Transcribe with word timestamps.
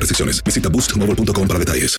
restricciones. 0.00 0.42
Visita 0.42 0.68
boostmobile.com 0.68 1.48
para 1.48 1.58
detalles. 1.58 1.98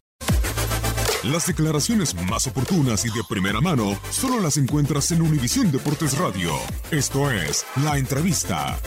Las 1.24 1.48
declaraciones 1.48 2.14
más 2.30 2.48
oportunas 2.48 3.06
y 3.06 3.08
de 3.08 3.22
primera 3.30 3.62
mano 3.62 3.98
solo 4.12 4.42
las 4.42 4.58
encuentras 4.58 5.10
en 5.14 5.22
Univisión 5.22 5.72
Deportes 5.72 6.18
Radio. 6.18 6.52
Esto 6.92 7.32
es 7.32 7.66
La 7.82 7.98
Entrevista. 7.98 8.78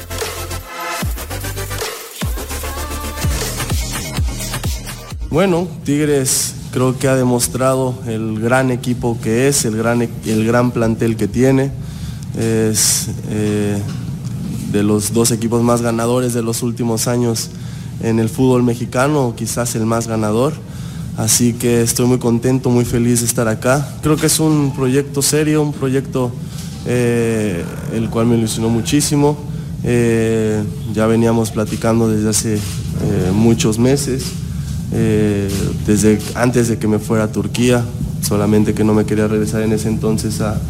Bueno, 5.31 5.67
Tigres 5.85 6.55
creo 6.73 6.99
que 6.99 7.09
ha 7.09 7.17
demostrado 7.17 7.99
el 8.07 8.39
gran 8.39 8.71
equipo 8.71 9.19
que 9.23 9.49
es, 9.49 9.65
el 9.65 9.79
gran, 9.79 10.03
el 10.03 10.47
gran 10.47 10.73
plantel 10.73 11.17
que 11.17 11.27
tiene. 11.27 11.73
Es 12.39 13.09
eh, 13.31 13.81
de 14.73 14.83
los 14.83 15.15
dos 15.15 15.31
equipos 15.31 15.63
más 15.63 15.81
ganadores 15.81 16.35
de 16.35 16.43
los 16.43 16.63
últimos 16.63 17.09
años 17.09 17.49
en 18.01 18.19
el 18.19 18.29
fútbol 18.29 18.63
mexicano, 18.63 19.35
quizás 19.37 19.75
el 19.75 19.87
más 19.87 20.07
ganador. 20.07 20.53
Así 21.17 21.55
que 21.55 21.81
estoy 21.81 22.07
muy 22.07 22.19
contento, 22.19 22.69
muy 22.69 22.85
feliz 22.85 23.21
de 23.21 23.27
estar 23.27 23.49
acá. 23.49 23.89
Creo 24.03 24.17
que 24.17 24.27
es 24.27 24.39
un 24.39 24.75
proyecto 24.75 25.23
serio, 25.23 25.63
un 25.63 25.73
proyecto 25.73 26.31
eh, 26.85 27.65
el 27.95 28.11
cual 28.11 28.27
me 28.27 28.37
ilusionó 28.37 28.69
muchísimo. 28.69 29.37
Eh, 29.83 30.63
ya 30.93 31.07
veníamos 31.07 31.51
platicando 31.51 32.09
desde 32.09 32.29
hace 32.29 32.55
eh, 32.57 33.31
muchos 33.33 33.79
meses, 33.79 34.25
desde 35.87 36.19
antes 36.35 36.69
de 36.69 36.79
que 36.79 36.87
me 36.87 36.99
fuera 36.99 37.25
a 37.25 37.33
Turquía, 37.33 37.85
solamente 38.23 38.73
que 38.73 38.85
no 38.85 38.95
me 38.95 39.05
quería 39.05 39.27
regresar 39.27 39.63
en 39.63 39.73
ese 39.73 39.89
entonces 39.89 40.41
a, 40.41 40.61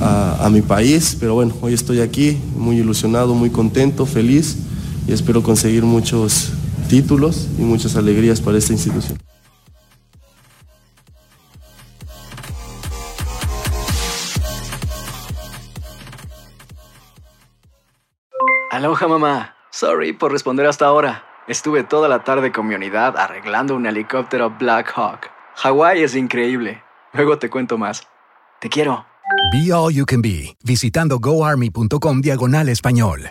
a, 0.00 0.44
a 0.44 0.50
mi 0.50 0.60
país. 0.60 1.16
Pero 1.18 1.34
bueno, 1.34 1.54
hoy 1.60 1.72
estoy 1.72 2.00
aquí, 2.00 2.36
muy 2.56 2.78
ilusionado, 2.78 3.34
muy 3.34 3.50
contento, 3.50 4.06
feliz 4.06 4.56
y 5.08 5.12
espero 5.12 5.42
conseguir 5.42 5.84
muchos 5.84 6.52
títulos 6.88 7.48
y 7.58 7.62
muchas 7.62 7.96
alegrías 7.96 8.40
para 8.40 8.58
esta 8.58 8.74
institución. 8.74 9.18
Aloha 18.70 19.08
mamá. 19.08 19.54
Sorry 19.70 20.12
por 20.12 20.30
responder 20.30 20.66
hasta 20.66 20.86
ahora. 20.86 21.24
Estuve 21.48 21.82
toda 21.82 22.08
la 22.08 22.22
tarde 22.22 22.52
con 22.52 22.66
mi 22.66 22.74
unidad 22.74 23.16
arreglando 23.16 23.74
un 23.74 23.86
helicóptero 23.86 24.54
Black 24.58 24.92
Hawk. 24.94 25.30
Hawái 25.56 26.02
es 26.02 26.14
increíble. 26.14 26.82
Luego 27.14 27.38
te 27.38 27.48
cuento 27.48 27.78
más. 27.78 28.06
Te 28.60 28.68
quiero. 28.68 29.06
Be 29.52 29.72
All 29.72 29.92
You 29.94 30.04
Can 30.04 30.20
Be, 30.20 30.56
visitando 30.62 31.18
goarmy.com 31.18 32.20
diagonal 32.20 32.68
español. 32.68 33.30